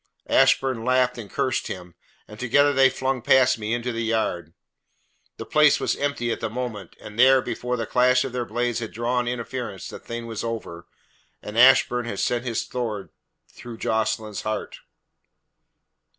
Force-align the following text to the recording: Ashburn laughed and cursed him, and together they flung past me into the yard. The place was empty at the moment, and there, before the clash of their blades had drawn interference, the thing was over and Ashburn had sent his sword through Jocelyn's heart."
Ashburn 0.29 0.83
laughed 0.83 1.19
and 1.19 1.29
cursed 1.29 1.67
him, 1.67 1.93
and 2.27 2.39
together 2.39 2.73
they 2.73 2.89
flung 2.89 3.21
past 3.21 3.59
me 3.59 3.71
into 3.71 3.91
the 3.91 4.01
yard. 4.03 4.55
The 5.37 5.45
place 5.45 5.79
was 5.79 5.95
empty 5.95 6.31
at 6.31 6.39
the 6.39 6.49
moment, 6.49 6.95
and 6.99 7.19
there, 7.19 7.39
before 7.39 7.77
the 7.77 7.85
clash 7.85 8.23
of 8.25 8.33
their 8.33 8.43
blades 8.45 8.79
had 8.79 8.93
drawn 8.93 9.27
interference, 9.27 9.89
the 9.89 9.99
thing 9.99 10.25
was 10.25 10.43
over 10.43 10.87
and 11.43 11.55
Ashburn 11.55 12.05
had 12.05 12.17
sent 12.19 12.45
his 12.45 12.65
sword 12.65 13.11
through 13.47 13.77
Jocelyn's 13.77 14.41
heart." 14.41 14.79